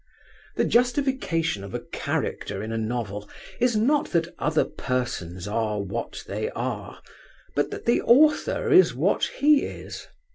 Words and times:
The 0.55 0.65
justification 0.65 1.63
of 1.63 1.75
a 1.75 1.79
character 1.79 2.63
in 2.63 2.71
a 2.71 2.77
novel 2.79 3.29
is 3.59 3.75
not 3.75 4.07
that 4.13 4.33
other 4.39 4.65
persons 4.65 5.47
are 5.47 5.79
what 5.79 6.23
they 6.25 6.49
are, 6.55 7.03
but 7.55 7.69
that 7.69 7.85
the 7.85 8.01
author 8.01 8.71
is 8.71 8.95
what 8.95 9.25
he 9.25 9.61
is. 9.63 10.07